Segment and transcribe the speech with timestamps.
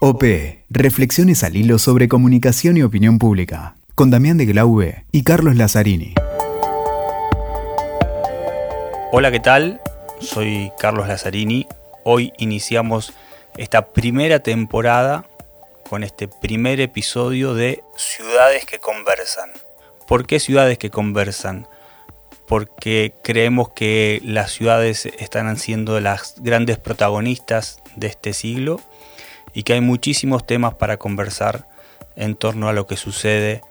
[0.00, 0.22] OP.
[0.70, 3.74] Reflexiones al hilo sobre comunicación y opinión pública.
[3.96, 6.14] Con Damián de Glaube y Carlos Lazzarini.
[9.10, 9.80] Hola, ¿qué tal?
[10.20, 11.66] Soy Carlos Lazzarini.
[12.04, 13.12] Hoy iniciamos
[13.56, 15.26] esta primera temporada
[15.90, 19.50] con este primer episodio de Ciudades que Conversan.
[20.06, 21.66] ¿Por qué ciudades que conversan?
[22.46, 28.80] Porque creemos que las ciudades están siendo las grandes protagonistas de este siglo
[29.52, 31.68] y que hay muchísimos temas para conversar
[32.16, 33.62] en torno a lo que sucede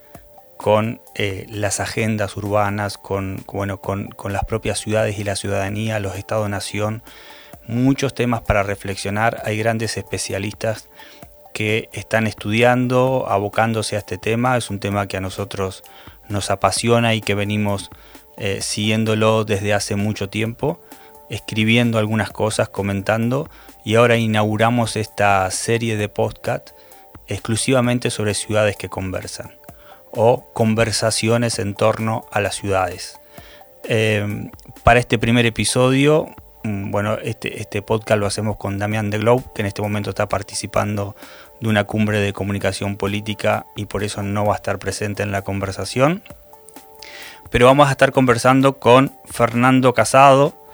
[0.57, 5.99] con eh, las agendas urbanas, con, bueno, con, con, las propias ciudades y la ciudadanía,
[5.99, 7.03] los estados-nación,
[7.67, 9.41] muchos temas para reflexionar.
[9.45, 10.89] Hay grandes especialistas
[11.53, 14.57] que están estudiando, abocándose a este tema.
[14.57, 15.83] Es un tema que a nosotros
[16.29, 17.89] nos apasiona y que venimos
[18.37, 20.79] eh, siguiéndolo desde hace mucho tiempo,
[21.29, 23.49] escribiendo algunas cosas, comentando
[23.83, 26.71] y ahora inauguramos esta serie de podcast
[27.27, 29.57] exclusivamente sobre ciudades que conversan
[30.11, 33.19] o conversaciones en torno a las ciudades.
[33.83, 34.49] Eh,
[34.83, 36.27] para este primer episodio,
[36.63, 40.09] mm, bueno, este, este, podcast lo hacemos con Damián de Globe, que en este momento
[40.09, 41.15] está participando
[41.61, 45.31] de una cumbre de comunicación política y por eso no va a estar presente en
[45.31, 46.23] la conversación.
[47.49, 50.66] Pero vamos a estar conversando con Fernando Casado,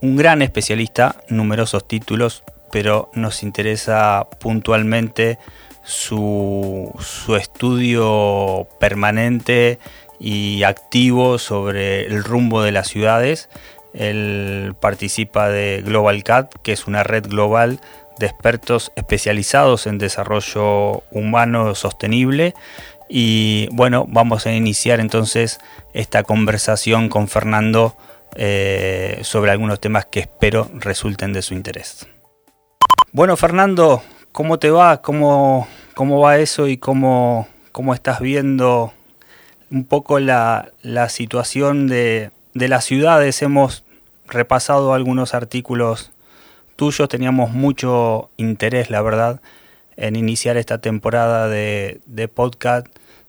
[0.00, 5.38] un gran especialista, numerosos títulos, pero nos interesa puntualmente
[5.84, 9.78] su, su estudio permanente
[10.18, 13.48] y activo sobre el rumbo de las ciudades.
[13.94, 17.80] Él participa de Global Cat, que es una red global
[18.18, 22.54] de expertos especializados en desarrollo humano sostenible.
[23.08, 25.58] Y bueno, vamos a iniciar entonces
[25.92, 27.96] esta conversación con Fernando
[28.36, 32.06] eh, sobre algunos temas que espero resulten de su interés.
[33.12, 35.02] Bueno, Fernando, ¿cómo te va?
[35.02, 38.92] ¿Cómo, cómo va eso y cómo, cómo estás viendo
[39.70, 43.42] un poco la, la situación de, de las ciudades?
[43.42, 43.84] Hemos
[44.26, 46.12] repasado algunos artículos
[46.76, 47.08] tuyos.
[47.08, 49.40] Teníamos mucho interés, la verdad,
[49.96, 52.86] en iniciar esta temporada de, podcast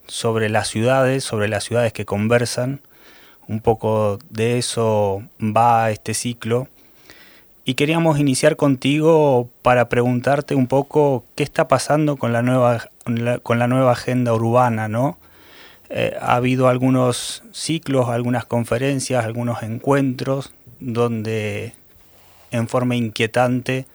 [0.07, 2.81] sobre las ciudades, sobre las ciudades que conversan.
[3.47, 6.67] Un poco de eso va este ciclo.
[7.63, 12.89] Y queríamos iniciar contigo para preguntarte un poco qué está pasando con la nueva,
[13.43, 15.17] con la nueva agenda urbana, ¿no?
[15.89, 21.73] Eh, ha habido algunos ciclos, algunas conferencias, algunos encuentros donde
[22.51, 23.85] en forma inquietante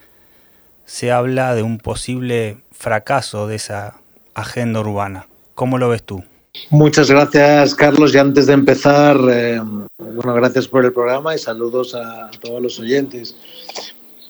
[0.84, 3.96] se habla de un posible fracaso de esa
[4.34, 5.26] agenda urbana.
[5.54, 6.24] ¿Cómo lo ves tú?
[6.70, 8.14] Muchas gracias, Carlos.
[8.14, 9.60] Y antes de empezar, eh,
[9.98, 13.36] bueno, gracias por el programa y saludos a, todos los oyentes.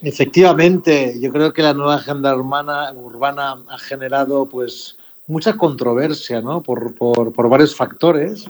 [0.01, 4.97] Efectivamente, yo creo que la nueva agenda urbana, urbana ha generado pues
[5.27, 6.61] mucha controversia, ¿no?
[6.61, 8.49] Por, por, varios factores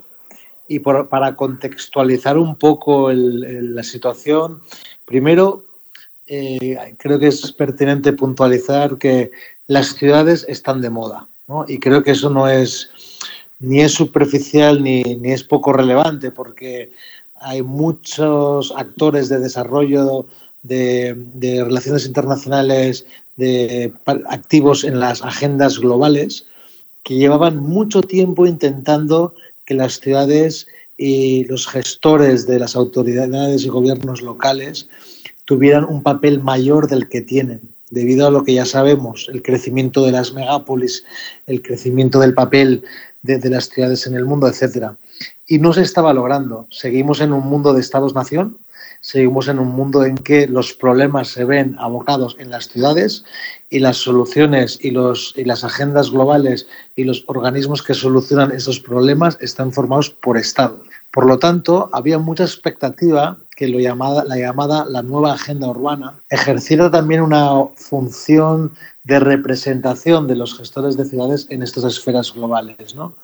[0.67, 4.61] y para contextualizar un poco la situación,
[5.05, 5.65] Primero,
[6.25, 9.31] eh, creo que es pertinente puntualizar que
[9.67, 11.65] las ciudades están de moda, ¿no?
[11.67, 12.89] Y creo que eso no es
[13.63, 16.91] ni es superficial ni, es poco relevante, porque
[17.35, 20.25] hay muchos actores de desarrollo
[20.63, 21.15] de,
[21.63, 23.05] relaciones internacionales
[23.37, 23.93] de,
[24.27, 26.45] activos en las agendas globales
[27.03, 29.33] que llevaban mucho tiempo intentando
[29.65, 34.89] que las ciudades y los gestores de las autoridades y gobiernos locales
[35.45, 40.05] tuvieran un papel mayor del que tienen, debido a lo que ya sabemos, el crecimiento
[40.05, 41.05] de las megápolis,
[41.47, 42.83] el crecimiento del papel
[43.23, 44.95] de, las ciudades en el mundo, etcétera.
[45.47, 46.67] Y no se estaba logrando.
[46.69, 48.57] Seguimos en un mundo de estados-nación,
[49.01, 53.23] seguimos en un mundo en que los problemas se ven abocados en las ciudades
[53.69, 58.79] y las soluciones y, los, y las agendas globales y los organismos que solucionan esos
[58.79, 60.81] problemas están formados por estados.
[61.11, 67.21] Por lo tanto, había mucha expectativa que la llamada la nueva agenda urbana ejerciera también
[67.21, 72.95] una función de representación de los gestores de ciudades en estas esferas globales.
[72.95, 73.15] ¿no?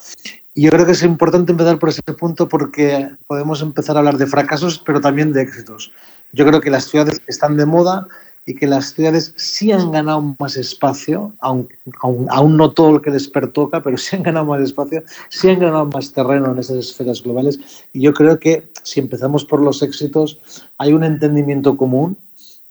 [0.54, 4.18] Y yo creo que es importante empezar por ese punto porque podemos empezar a hablar
[4.18, 5.92] de fracasos, pero también de éxitos.
[6.34, 8.08] Yo creo que las ciudades están de moda
[8.50, 11.70] y que las ciudades sí han ganado más espacio, aún,
[12.30, 15.60] aún, no todo lo que les pertoca, pero sí han ganado más espacio, sí han
[15.60, 17.60] ganado más terreno en esas esferas globales.
[17.94, 20.40] Y yo creo que si empezamos por los éxitos,
[20.80, 22.18] hay un entendimiento común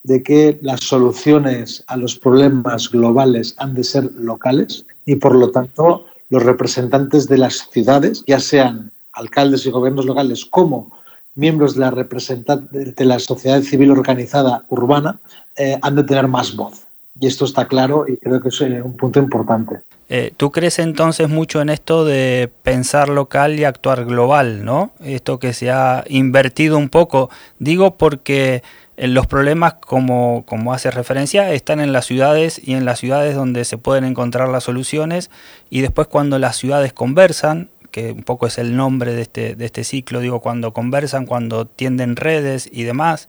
[0.03, 5.53] de que las soluciones a los problemas globales han de ser locales y por lo
[5.53, 10.98] tanto los representantes de las ciudades, ya sean alcaldes y gobiernos locales como
[11.39, 15.21] miembros de la, de la sociedad civil organizada urbana,
[15.57, 16.87] eh, han de tener más voz.
[17.21, 19.81] y esto está claro y creo que es eh, un punto importante.
[20.09, 24.93] Eh, ¿Tú crees entonces mucho en esto de pensar local y actuar global, ¿no?
[25.01, 28.63] Esto que se ha invertido un poco, digo porque
[28.97, 33.65] los problemas, como, como hace referencia, están en las ciudades y en las ciudades donde
[33.65, 35.31] se pueden encontrar las soluciones
[35.71, 37.69] y después cuando las ciudades conversan,
[37.99, 41.67] que un poco es el nombre de este, de este ciclo, digo, cuando conversan, cuando
[41.67, 43.29] tienden redes y demás,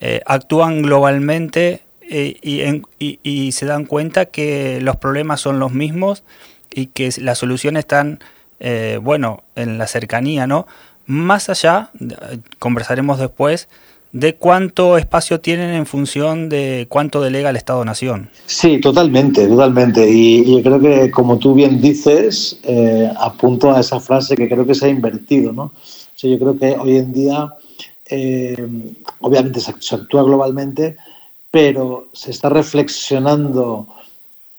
[0.00, 6.24] eh, actúan globalmente eh, y, se dan cuenta que los problemas son los mismos
[6.74, 8.20] y que las soluciones están,
[8.60, 10.66] eh, bueno, en la cercanía, ¿no?
[11.06, 11.90] Más allá,
[12.58, 13.68] conversaremos después,
[14.12, 18.28] de cuánto espacio tienen en función de cuánto delega el Estado-Nación.
[18.46, 20.08] Sí, totalmente, totalmente.
[20.08, 24.66] Y, yo creo que, como tú bien dices, eh, apunto a esa frase que creo
[24.66, 25.52] que se ha invertido.
[25.52, 25.72] ¿no?
[26.22, 27.54] yo creo que hoy en día,
[28.06, 30.96] eh, obviamente se, actúa globalmente,
[31.50, 33.88] pero se está reflexionando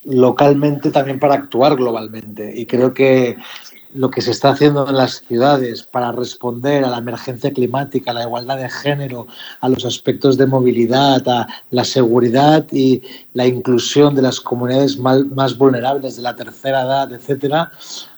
[0.06, 2.52] localmente también para actuar globalmente.
[2.56, 3.38] Y creo que
[3.94, 8.14] lo que se está haciendo en las ciudades para responder a la emergencia climática, a
[8.16, 9.28] la igualdad de género,
[9.62, 13.02] a los aspectos de movilidad, a la seguridad y
[13.34, 17.72] la inclusión de las comunidades más vulnerables de la tercera edad, etcétera,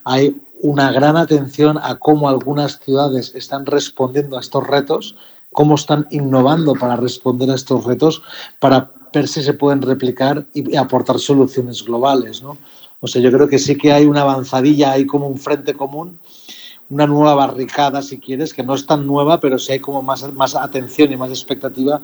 [0.04, 5.16] hay una gran atención a cómo algunas ciudades están respondiendo a estos retos,
[5.51, 8.22] cómo están innovando para responder a estos retos,
[8.60, 12.57] para ver si se pueden replicar y aportar soluciones globales, ¿no?
[13.06, 16.19] O sea, yo creo que sí que hay una avanzadilla, hay como un frente común,
[16.90, 20.34] una nueva barricada, si quieres, que no es tan nueva, pero sí hay como más,
[20.34, 22.02] más atención y más expectativa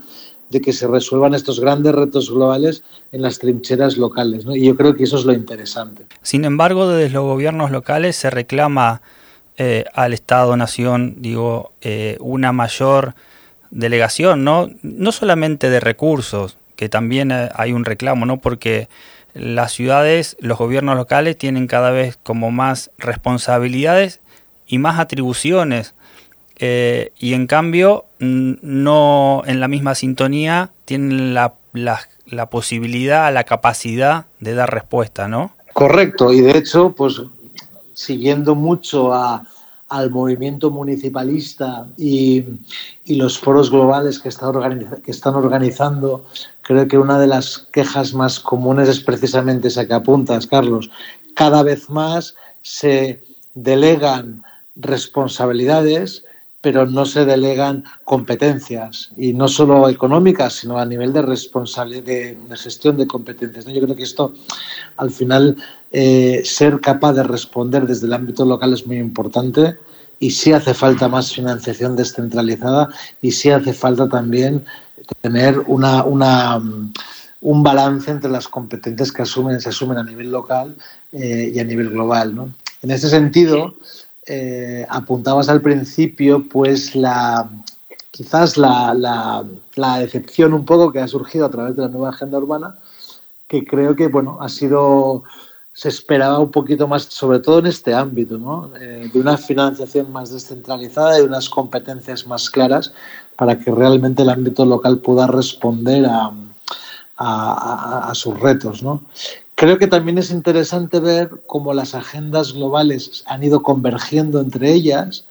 [0.52, 4.46] de que se resuelvan estos grandes retos globales en las trincheras locales.
[4.54, 6.06] Y yo creo que eso es lo interesante.
[6.22, 9.02] Sin embargo, desde los gobiernos locales se reclama
[9.58, 13.16] eh, al Estado-Nación, digo, eh, una mayor
[13.72, 14.70] delegación, ¿no?
[14.84, 18.38] No solamente de recursos, que también eh, hay un reclamo, ¿no?
[18.38, 18.88] Porque
[19.34, 24.20] las ciudades, los gobiernos locales tienen cada vez como más responsabilidades
[24.68, 25.94] y más atribuciones.
[26.60, 34.26] Eh, y en cambio, no en la misma sintonía tienen la, la, posibilidad, la capacidad
[34.40, 35.56] de dar respuesta, ¿no?
[35.74, 37.22] Correcto, y de hecho, pues
[37.94, 39.48] siguiendo mucho a,
[39.92, 42.46] al movimiento municipalista y,
[43.08, 44.30] los foros globales que,
[45.04, 46.26] que están organizando,
[46.62, 50.90] creo que una de las quejas más comunes es precisamente esa que apuntas, Carlos.
[51.36, 53.22] Cada vez más se
[53.54, 54.44] delegan
[54.78, 56.24] responsabilidades,
[56.62, 62.38] pero no se delegan competencias, y no solo económicas, sino a nivel de responsabilidad, de,
[62.56, 63.66] gestión de competencias.
[63.66, 64.34] Yo creo que esto,
[64.98, 65.58] al final,
[65.92, 69.76] eh, ser capaz de responder desde el ámbito local es muy importante
[70.20, 72.90] y sí hace falta más financiación descentralizada
[73.22, 74.64] y sí hace falta también
[75.22, 76.06] tener una,
[77.42, 80.76] un balance entre las competencias que asumen, se asumen a nivel local
[81.12, 82.36] eh, y a nivel global.
[82.36, 82.54] ¿no?
[82.84, 83.76] En ese sentido,
[84.28, 87.50] eh, apuntabas al principio, pues la
[88.12, 89.44] quizás la, la,
[89.76, 92.76] la, decepción un poco que ha surgido a través de la nueva agenda urbana,
[93.48, 95.24] que creo que bueno ha sido
[95.74, 98.72] se esperaba un poquito más, sobre todo en este ámbito, ¿no?
[98.80, 102.94] Eh, de una financiación más descentralizada y unas competencias más claras
[103.38, 106.32] para que realmente el ámbito local pueda responder a,
[107.18, 108.84] a, a sus retos.
[108.84, 109.02] ¿no?
[109.62, 115.24] Creo que también es interesante ver cómo las agendas globales han ido convergiendo entre ellas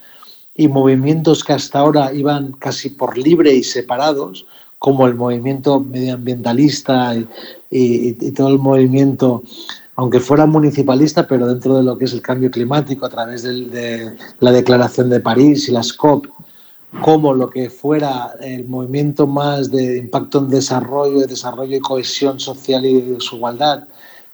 [0.54, 4.46] y movimientos que hasta ahora iban casi por libre y separados,
[4.78, 7.16] como el movimiento medioambientalista
[7.72, 9.42] y, todo el movimiento,
[9.96, 14.14] aunque fuera municipalista, pero dentro de lo que es el cambio climático, a través de
[14.38, 16.28] la Declaración de París y las COP,
[17.02, 22.38] como lo que fuera el movimiento más de impacto en desarrollo, de desarrollo y cohesión
[22.38, 23.88] social y de desigualdad,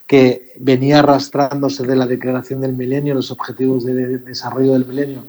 [0.07, 5.23] que venía arrastrándose de la declaración del milenio, los objetivos de desarrollo del milenio.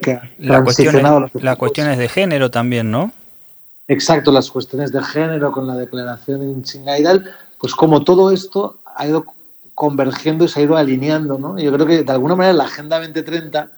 [0.00, 3.12] Que la, cuestión es, la cuestión es de género también, ¿no?
[3.88, 9.06] Exacto, las cuestiones de género con la declaración en Chingairal, pues como todo esto ha
[9.06, 9.26] ido
[9.74, 11.58] convergiendo y se ha ido alineando, ¿no?
[11.58, 13.70] Yo creo que de alguna manera la Agenda 2030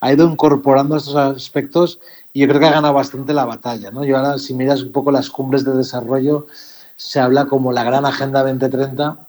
[0.00, 2.00] ha ido incorporando estos aspectos
[2.34, 4.04] y yo creo que ha ganado bastante la batalla, ¿no?
[4.04, 6.48] Yo ahora, si miras un poco las cumbres de desarrollo,
[6.96, 9.25] se habla como la gran Agenda 2030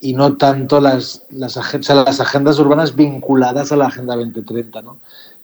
[0.00, 4.82] y no tanto las, las, las agendas urbanas vinculadas a la Agenda 2030.
[4.82, 4.98] ¿no?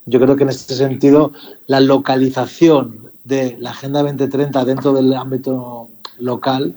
[0.07, 1.33] Yo creo que en este sentido
[1.67, 6.75] la localización de la Agenda 2030 dentro del ámbito local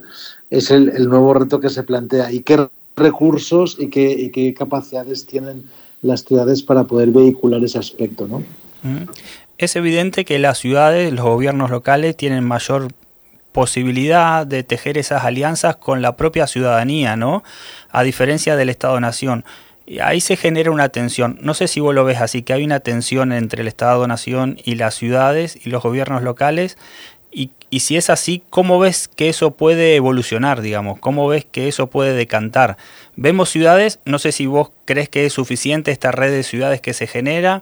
[0.49, 2.67] es el, el nuevo reto que se plantea y qué
[2.97, 5.63] recursos y qué, y qué, capacidades tienen
[6.01, 8.27] las ciudades para poder vehicular ese aspecto.
[8.27, 8.43] ¿no?
[9.57, 12.89] Es evidente que las ciudades, los gobiernos locales tienen mayor
[13.51, 17.43] posibilidad de tejer esas alianzas con la propia ciudadanía, ¿no?
[17.91, 19.45] A diferencia del Estado-Nación.
[20.01, 21.39] Ahí se genera una tensión.
[21.41, 24.75] No sé si vos lo ves así, que hay una tensión entre el Estado-Nación y
[24.75, 26.77] las ciudades y los gobiernos locales.
[27.31, 30.99] Y, y, si es así, ¿cómo ves que eso puede evolucionar, digamos?
[30.99, 32.77] ¿Cómo ves que eso puede decantar?
[33.15, 36.93] Vemos ciudades, no sé si vos crees que es suficiente esta red de ciudades que
[36.93, 37.61] se genera.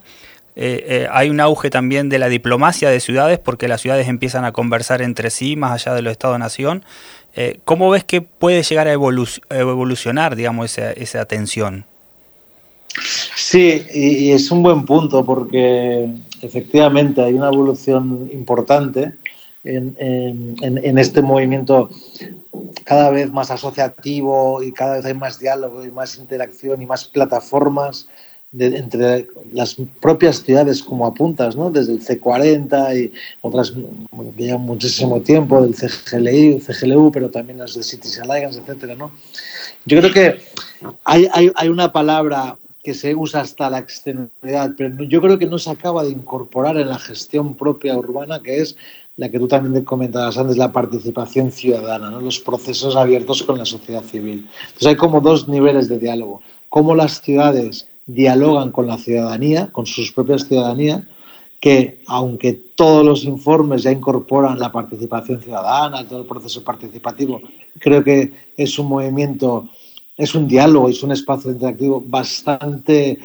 [0.60, 4.44] Eh, eh, hay un auge también de la diplomacia de ciudades porque las ciudades empiezan
[4.44, 6.84] a conversar entre sí, más allá de los Estado-Nación.
[7.36, 11.86] Eh, ¿Cómo ves que puede llegar a, evolucionar, digamos, esa, esa tensión?
[13.36, 16.10] Sí, y, es un buen punto porque
[16.42, 19.14] efectivamente hay una evolución importante
[19.64, 21.92] en, en, este movimiento
[22.84, 27.06] cada vez más asociativo y cada vez hay más diálogo y más interacción y más
[27.06, 28.08] plataformas
[28.60, 31.70] entre las propias ciudades como apuntas, ¿no?
[31.70, 33.84] desde el C40 y otras que
[34.38, 39.12] llevan muchísimo tiempo, del CGLI, CGLU, pero también las de Cities Alliance, etcétera, ¿no?
[39.86, 40.40] Yo creo que
[41.04, 45.46] hay, hay, hay una palabra que se usa hasta la extenuidad, pero yo creo que
[45.46, 48.78] no se acaba de incorporar en la gestión propia urbana, que es
[49.18, 54.04] la que tú también comentabas antes, la participación ciudadana, los procesos abiertos con la sociedad
[54.04, 54.48] civil.
[54.68, 56.42] Entonces hay como dos niveles de diálogo.
[56.70, 61.04] Cómo las ciudades dialogan con la ciudadanía, con sus propias ciudadanías,
[61.60, 67.42] que aunque todos los informes ya incorporan la participación ciudadana, todo el proceso participativo,
[67.80, 69.70] creo que es un movimiento
[70.18, 73.20] es un diálogo, es un espacio interactivo bastante...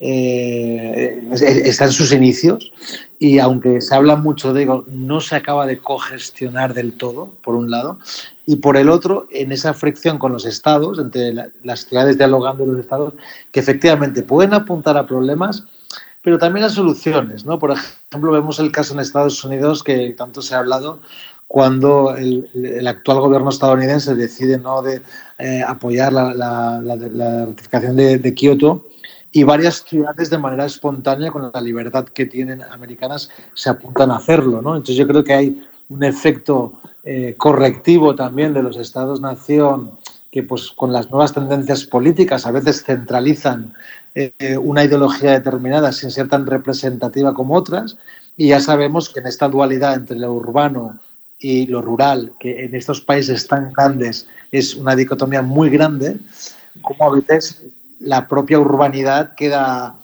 [0.00, 2.72] Eh, está en sus inicios
[3.18, 7.56] y aunque se habla mucho de ello, no se acaba de cogestionar del todo, por
[7.56, 7.98] un lado,
[8.46, 11.32] y por el otro, en esa fricción con los estados, entre
[11.64, 13.14] las ciudades dialogando y los estados,
[13.50, 15.64] que efectivamente pueden apuntar a problemas,
[16.22, 17.44] pero también a soluciones.
[17.44, 17.58] ¿no?
[17.58, 21.00] Por ejemplo, vemos el caso en Estados Unidos que tanto se ha hablado
[21.48, 25.00] cuando el, actual gobierno estadounidense decide no de,
[25.38, 28.86] eh, apoyar la, la, ratificación de, Kioto
[29.32, 34.16] y varias ciudades de manera espontánea, con la libertad que tienen americanas, se apuntan a
[34.16, 34.62] hacerlo.
[34.62, 34.76] ¿no?
[34.76, 39.92] Entonces yo creo que hay un efecto eh, correctivo también de los estados-nación
[40.30, 43.72] que pues con las nuevas tendencias políticas a veces centralizan
[44.14, 47.96] eh, una ideología determinada sin ser tan representativa como otras
[48.36, 50.98] y ya sabemos que en esta dualidad entre lo urbano
[51.38, 56.16] y lo rural, que en estos países tan grandes es una dicotomía muy grande,
[56.82, 57.64] como a veces
[58.00, 59.98] la propia urbanidad queda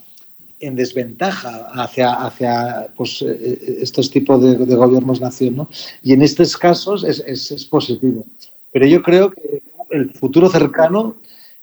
[0.61, 5.57] en desventaja hacia, hacia pues, eh, eh, estos tipos de, gobiernos nación.
[5.57, 5.69] ¿no?
[6.03, 8.25] Y en estos casos es, es, es, positivo.
[8.73, 11.17] Pero yo creo que el futuro cercano,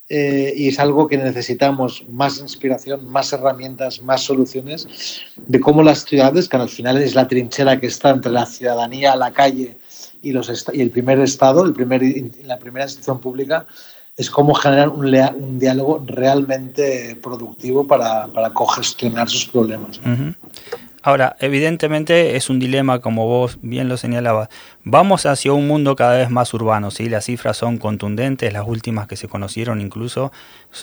[0.08, 4.88] eh, y es algo que necesitamos, más inspiración, más herramientas, más soluciones,
[5.36, 9.16] de cómo las ciudades, que al final es la trinchera que está entre la ciudadanía,
[9.16, 9.78] la calle
[10.22, 12.02] y, los y el primer Estado, el primer,
[12.44, 13.66] la primera institución pública,
[14.22, 20.00] es cómo generar un, un diálogo realmente productivo para, para cogestionar sus problemas.
[21.02, 24.50] Ahora, evidentemente es un dilema, como vos bien lo señalabas.
[24.84, 27.10] Vamos hacia un mundo cada vez más urbano, ¿sí?
[27.10, 30.32] Las cifras son contundentes, las últimas que se conocieron incluso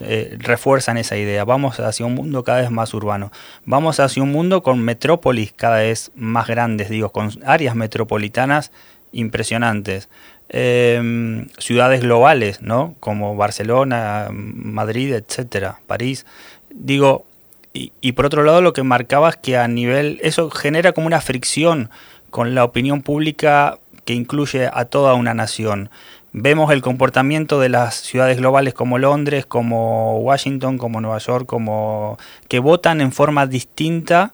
[0.01, 1.45] eh, refuerzan esa idea.
[1.45, 3.31] Vamos hacia un mundo cada vez más urbano.
[3.65, 8.73] Vamos hacia un mundo con metrópolis cada vez más grandes, digo, con áreas metropolitanas
[9.13, 10.09] impresionantes.
[10.51, 12.95] Em, ciudades globales, ¿no?
[13.01, 16.25] Como Barcelona, Madrid, etcétera, París.
[16.71, 17.27] Digo,
[17.75, 20.19] y, por otro lado, lo que marcaba es que a nivel.
[20.23, 21.91] Eso genera como una fricción
[22.31, 25.91] con la opinión pública que incluye a toda una nación.
[26.33, 32.19] Vemos el comportamiento de las ciudades globales como Londres, como Washington, como Nueva York, como
[32.49, 34.33] que votan en forma distinta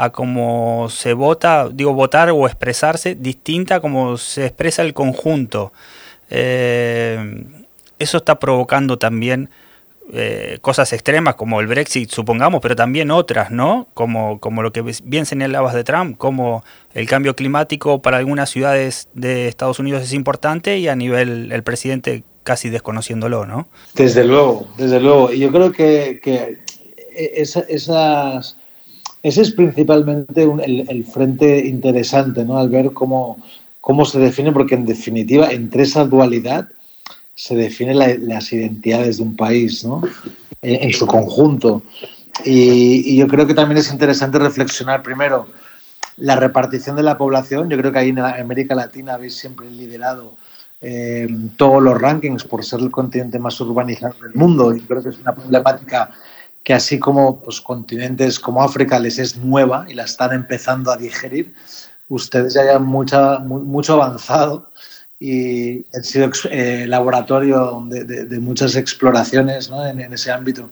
[0.00, 5.72] a cómo se vota, digo votar o expresarse, distinta a cómo se expresa el conjunto.
[6.30, 7.44] Eh,
[7.98, 9.50] eso está provocando también
[10.12, 13.88] eh, cosas extremas como el Brexit, supongamos, pero también otras, ¿no?
[13.94, 16.62] Como, como lo que bien señalabas de Trump, como
[16.94, 21.64] el cambio climático para algunas ciudades de Estados Unidos es importante y a nivel el
[21.64, 23.66] presidente casi desconociéndolo, ¿no?
[23.94, 25.32] Desde luego, desde luego.
[25.32, 26.58] Y yo creo que, que
[27.16, 28.57] esas,
[29.22, 32.58] ese es principalmente el, frente interesante, ¿no?
[32.58, 33.38] Al ver cómo,
[33.80, 36.68] cómo se define, porque en definitiva, entre esa dualidad,
[37.34, 40.02] se definen las identidades de un país ¿no?
[40.62, 41.82] en, su conjunto.
[42.44, 45.46] Y, yo creo que también es interesante reflexionar primero
[46.16, 47.70] la repartición de la población.
[47.70, 50.36] Yo creo que ahí en América Latina habéis siempre liderado
[50.80, 55.08] eh, todos los rankings por ser el continente más urbanizado del mundo y creo que
[55.08, 56.10] es una problemática
[56.68, 60.98] que así como pues, continentes como África les es nueva y la están empezando a
[60.98, 61.54] digerir,
[62.10, 64.70] ustedes ya hayan mucha, mucho avanzado
[65.18, 70.68] y ha sido eh, laboratorio de, muchas exploraciones en, ese ámbito.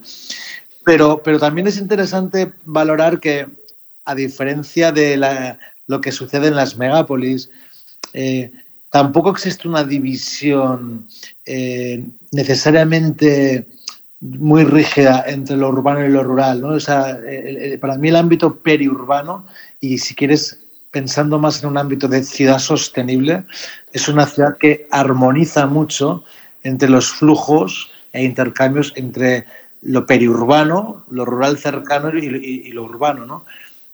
[0.85, 3.47] Pero, pero también es interesante valorar que,
[4.05, 7.49] a diferencia de lo que sucede en las megápolis,
[8.13, 8.53] eh,
[8.91, 11.09] tampoco existe una división
[11.47, 13.67] eh, necesariamente
[14.21, 16.61] muy rígida entre lo urbano y lo rural.
[16.61, 16.79] ¿no?
[17.81, 19.47] para mí el ámbito periurbano,
[19.81, 23.45] y si quieres pensando más en un ámbito de ciudad sostenible,
[23.93, 26.25] es una ciudad que armoniza mucho
[26.63, 29.45] entre los flujos e intercambios entre
[29.83, 33.27] lo periurbano, lo rural cercano y, lo urbano.
[33.27, 33.45] ¿no?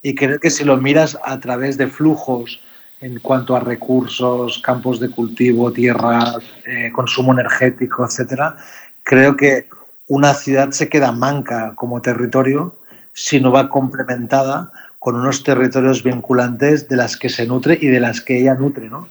[0.00, 2.60] Y creo que si lo miras a través de flujos
[3.00, 6.34] en cuanto a recursos, campos de cultivo, tierra,
[6.66, 8.56] eh, consumo energético, etcétera,
[9.02, 9.66] creo que
[10.12, 12.76] una ciudad se queda manca como territorio
[13.14, 17.98] si no va complementada con unos territorios vinculantes de las que se nutre y de
[17.98, 19.08] las que ella nutre, ¿no?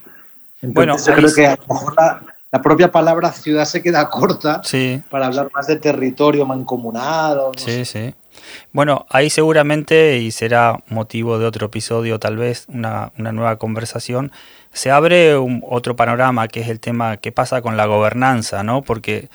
[0.62, 1.96] Entonces, bueno, yo creo que a lo mejor
[2.51, 4.62] la, propia palabra ciudad se queda corta
[5.10, 7.51] para hablar más de territorio mancomunado.
[7.58, 8.13] sí, sí.
[8.72, 14.31] Bueno, ahí seguramente, y será motivo de otro episodio, tal vez, una, nueva conversación,
[14.72, 18.81] se abre un, otro panorama que es el tema que pasa con la gobernanza, ¿no?
[18.81, 19.29] Porque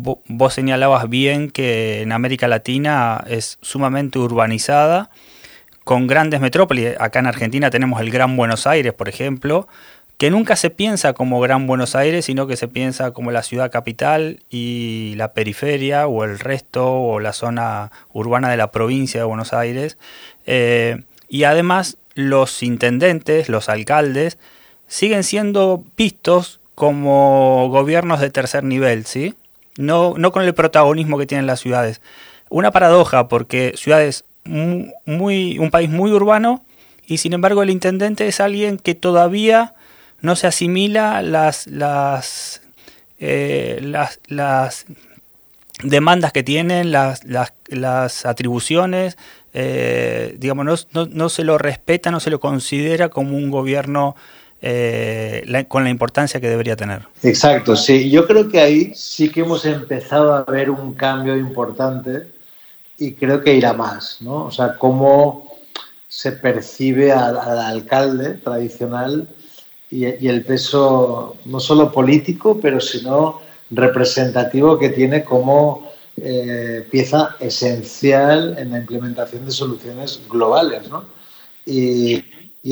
[0.00, 5.10] vos señalabas bien que en América Latina es sumamente urbanizada
[5.84, 6.94] con grandes metrópolis.
[6.98, 9.68] Acá en Argentina tenemos el Gran Buenos Aires, por ejemplo,
[10.16, 13.72] que nunca se piensa como Gran Buenos Aires, sino que se piensa como la ciudad
[13.72, 19.26] capital y la periferia o el resto o la zona urbana de la provincia de
[19.26, 19.98] Buenos Aires.
[20.46, 24.38] Eh, y además los intendentes, los alcaldes,
[24.86, 29.34] siguen siendo vistos como gobiernos de tercer nivel, ¿sí?
[29.76, 32.00] No, no con el protagonismo que tienen las ciudades.
[32.50, 36.64] Una paradoja, porque ciudades muy, un país muy urbano
[37.06, 39.74] y sin embargo el intendente es alguien que todavía
[40.20, 42.62] no se asimila las, las,
[43.18, 43.78] eh,
[44.28, 44.86] las,
[45.82, 49.18] demandas que tienen, las, las, atribuciones,
[49.52, 54.14] eh, digamos, no, no, se lo respeta, no se lo considera como un gobierno
[54.62, 57.02] eh, con la importancia que debería tener.
[57.22, 58.08] Exacto, sí.
[58.10, 62.28] Yo creo que ahí sí que hemos empezado a ver un cambio importante
[62.96, 64.44] y creo que irá más, ¿no?
[64.44, 65.52] O sea, cómo
[66.06, 69.28] se percibe al, alcalde tradicional
[69.90, 78.56] y, el peso no solo político, pero sino representativo que tiene como eh, pieza esencial
[78.58, 81.04] en la implementación de soluciones globales, ¿no?
[81.66, 82.22] Y,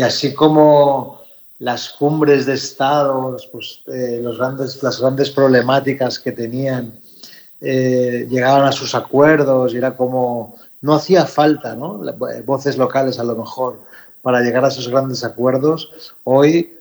[0.03, 1.20] así como
[1.61, 6.99] las cumbres de estados, pues, eh, los grandes, las grandes problemáticas que tenían
[7.61, 12.01] eh, llegaban a sus acuerdos y era como, no hacía falta, ¿no?
[12.47, 13.79] Voces locales a lo mejor
[14.23, 16.15] para llegar a esos grandes acuerdos.
[16.25, 16.79] Hoy,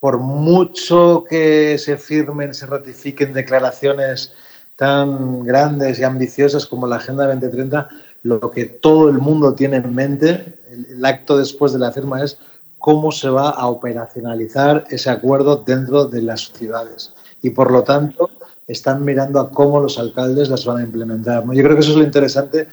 [0.00, 4.32] por mucho que se firmen, se ratifiquen declaraciones
[4.76, 7.88] tan grandes y ambiciosas como la Agenda 2030,
[8.22, 12.38] lo que todo el mundo tiene en mente, el acto después de la firma es
[12.82, 17.14] cómo se va a operacionalizar ese acuerdo dentro de las ciudades.
[17.40, 18.28] Y por lo tanto,
[18.66, 21.44] están mirando a cómo los alcaldes las van a implementar.
[21.44, 22.66] Yo creo que eso es lo interesante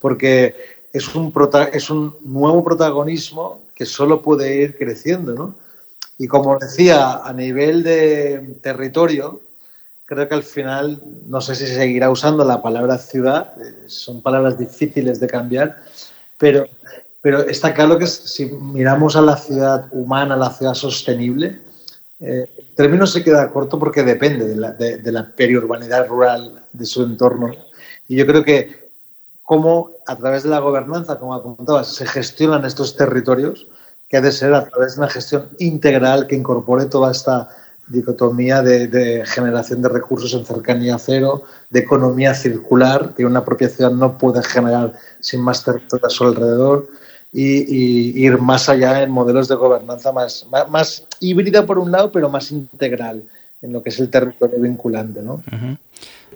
[0.00, 0.56] porque
[0.92, 1.32] es un,
[1.72, 5.34] es un nuevo protagonismo que solo puede ir creciendo.
[5.34, 5.54] ¿no?
[6.18, 9.40] Y como decía, a nivel de territorio,
[10.04, 14.20] creo que al final, no sé si se seguirá usando la palabra ciudad, eh, son
[14.20, 15.78] palabras difíciles de cambiar,
[16.38, 16.66] pero,
[17.24, 21.58] pero está claro que si miramos a la ciudad humana, a la ciudad sostenible,
[22.20, 27.02] eh, el término se queda corto porque depende de la, de, periurbanidad rural, de su
[27.02, 27.50] entorno.
[28.08, 28.90] Y yo creo que
[29.42, 33.68] cómo a través de la gobernanza, como apuntabas, se gestionan estos territorios,
[34.06, 37.48] que ha de ser a través de una gestión integral que incorpore toda esta
[37.86, 43.92] dicotomía de, generación de recursos en cercanía cero, de economía circular, que una propia ciudad
[43.92, 46.86] no puede generar sin más territorio a su alrededor,
[47.36, 52.28] y, ir más allá en modelos de gobernanza más, más, híbrida por un lado, pero
[52.30, 53.24] más integral
[53.60, 55.20] en lo que es el territorio vinculante.
[55.20, 55.42] ¿no?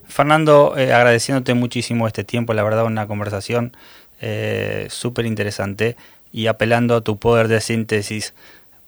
[0.06, 3.76] Fernando, eh, agradeciéndote muchísimo este tiempo, la verdad una conversación
[4.20, 5.96] eh, súper interesante
[6.32, 8.34] y apelando a tu poder de síntesis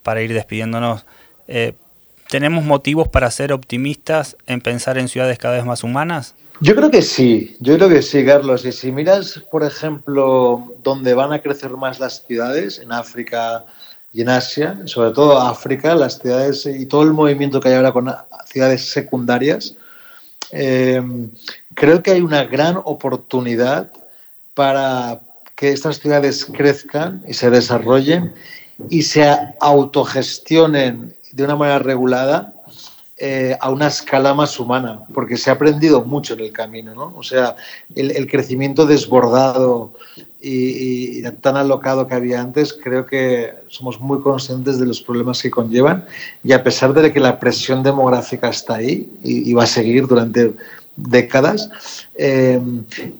[0.03, 1.05] para ir despidiéndonos.
[1.47, 1.73] Eh,
[2.29, 6.35] ¿Tenemos motivos para ser optimistas en pensar en ciudades cada vez más humanas?
[6.63, 8.63] Yo creo que sí, yo creo que sí, Carlos.
[8.65, 13.65] Y si miras, por ejemplo, dónde van a crecer más las ciudades, en África
[14.13, 17.91] y en Asia, sobre todo África, las ciudades y todo el movimiento que hay ahora
[17.91, 18.13] con
[18.45, 19.75] ciudades secundarias,
[20.51, 21.01] eh,
[21.73, 23.91] creo que hay una gran oportunidad
[24.53, 25.19] para
[25.55, 28.35] que estas ciudades crezcan y se desarrollen
[28.87, 32.53] y se autogestionen de una manera regulada
[33.23, 37.13] eh, a una escala más humana, porque se ha aprendido mucho en el camino, ¿no?
[37.15, 37.55] O sea,
[37.93, 39.93] el, crecimiento desbordado
[40.41, 45.51] y, tan alocado que había antes, creo que somos muy conscientes de los problemas que
[45.51, 46.03] conllevan
[46.43, 50.55] y a pesar de que la presión demográfica está ahí y va a seguir durante
[50.95, 51.69] décadas,
[52.15, 52.61] eh,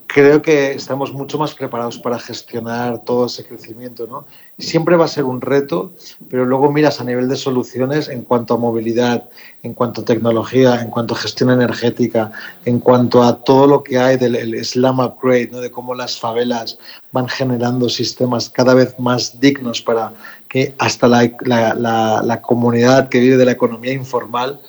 [0.05, 4.07] creo que estamos mucho más preparados para gestionar todo ese crecimiento.
[4.07, 4.25] ¿no?
[4.60, 5.91] Siempre va a ser un reto,
[6.29, 9.29] pero luego miras a nivel de soluciones en cuanto a movilidad,
[9.63, 12.31] en cuanto a tecnología, en cuanto a gestión energética,
[12.65, 15.62] en cuanto a todo lo que hay del Slam Upgrade, ¿no?
[15.62, 16.77] de cómo las favelas
[17.12, 20.13] van generando sistemas cada vez más dignos para
[20.49, 24.60] que hasta la, la, la comunidad que vive de la economía informal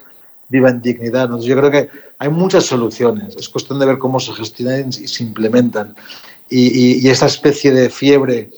[0.53, 1.31] viva en dignidad.
[1.41, 1.89] Yo creo que
[2.23, 5.97] hay muchas soluciones, es cuestión de ver cómo se gestionan y se implementan.
[6.49, 8.51] Y, esa especie de fiebre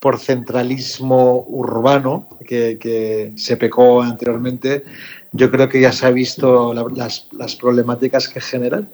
[0.00, 4.84] por centralismo urbano que, se pecó anteriormente,
[5.30, 8.88] yo creo que ya se ha visto las, problemáticas que generan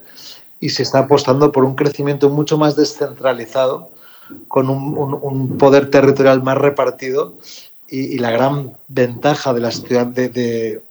[0.60, 3.90] y se está apostando por un crecimiento mucho más descentralizado,
[4.48, 7.38] con un, poder territorial más repartido
[7.88, 10.82] y, la gran ventaja de las ciudades de,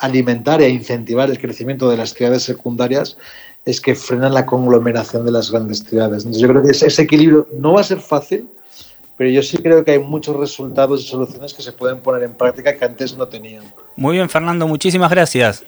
[0.00, 3.16] alimentar e incentivar el crecimiento de las ciudades secundarias
[3.64, 6.24] es que frenan la conglomeración de las grandes ciudades.
[6.24, 8.48] Entonces yo creo que ese, equilibrio no va a ser fácil,
[9.16, 12.34] pero yo sí creo que hay muchos resultados y soluciones que se pueden poner en
[12.34, 13.64] práctica que antes no tenían.
[13.96, 15.64] Muy bien, Fernando, muchísimas gracias.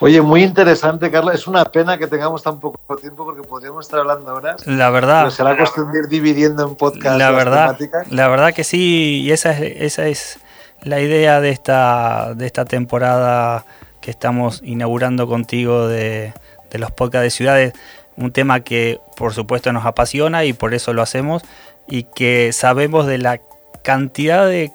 [0.00, 1.32] Oye, muy interesante, Carla.
[1.32, 4.66] Es una pena que tengamos tan poco tiempo porque podríamos estar hablando horas.
[4.66, 5.22] La verdad.
[5.22, 7.78] Pero será cuestión de ir dividiendo en podcast la verdad,
[8.10, 10.38] La verdad que sí, y esa es, esa es
[10.84, 13.64] la idea de esta, de esta temporada
[14.00, 16.32] que estamos inaugurando contigo de,
[16.72, 17.72] los podcasts de ciudades,
[18.16, 21.42] un tema que por supuesto nos apasiona y por eso lo hacemos
[21.88, 23.40] y que sabemos de la
[23.82, 24.72] cantidad de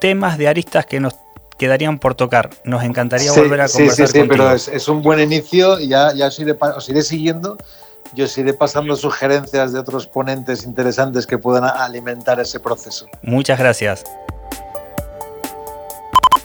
[0.00, 1.14] temas de aristas que nos
[1.58, 2.50] quedarían por tocar.
[2.64, 4.06] Nos encantaría volver a conversar.
[4.06, 7.02] Sí, sí, sí, pero es, un buen inicio y ya, ya os, iré, os iré
[7.02, 7.56] siguiendo.
[8.14, 13.06] Yo os iré pasando sugerencias de otros ponentes interesantes que puedan alimentar ese proceso.
[13.22, 14.04] Muchas gracias.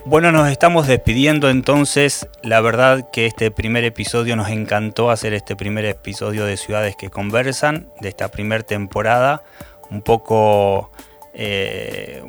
[0.04, 2.28] Bueno, nos estamos despidiendo entonces.
[2.42, 7.12] La verdad que este primer episodio nos encantó hacer este primer episodio de Ciudades que
[7.12, 9.44] Conversan, de esta primera temporada.
[9.92, 10.92] Un poco,
[11.36, 12.24] eh,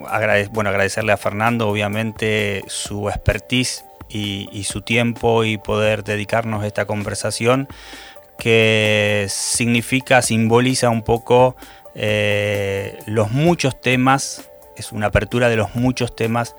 [0.51, 6.85] bueno, agradecerle a Fernando, obviamente, su expertise y, su tiempo y poder dedicarnos a esta
[6.85, 7.69] conversación
[8.39, 11.57] que significa, simboliza un poco
[11.95, 16.55] eh, los muchos temas, es una apertura de los muchos temas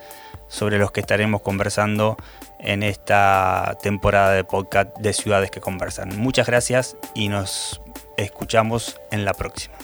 [0.53, 2.15] sobre los que estaremos conversando
[2.59, 6.17] en esta temporada de podcast de Ciudades que Conversan.
[6.17, 7.81] Muchas gracias y nos
[8.17, 9.75] escuchamos en la próxima.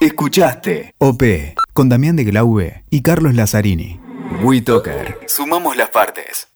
[0.00, 1.22] Escuchaste OP
[1.72, 4.00] con Damián de Glaube y Carlos Lazzarini.
[4.42, 5.20] WeToker.
[5.26, 6.51] Sumamos las partes.